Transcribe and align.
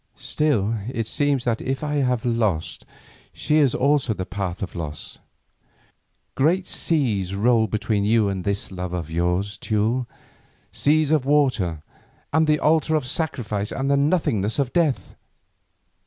Still 0.15 0.77
it 0.91 1.05
seems 1.05 1.43
that 1.43 1.61
if 1.61 1.83
I 1.83 1.97
have 1.97 2.25
lost, 2.25 2.87
she 3.33 3.57
is 3.57 3.75
also 3.75 4.13
in 4.13 4.17
the 4.17 4.25
path 4.25 4.63
of 4.63 4.73
loss. 4.73 5.19
Great 6.33 6.65
seas 6.65 7.35
roll 7.35 7.67
between 7.67 8.03
you 8.03 8.27
and 8.27 8.43
this 8.43 8.71
love 8.71 8.93
of 8.93 9.11
yours, 9.11 9.59
Teule, 9.59 10.07
seas 10.71 11.11
of 11.11 11.23
water, 11.23 11.83
and 12.33 12.47
the 12.47 12.57
altar 12.59 12.95
of 12.95 13.05
sacrifice, 13.05 13.71
and 13.71 13.91
the 13.91 13.95
nothingness 13.95 14.57
of 14.57 14.73
death. 14.73 15.15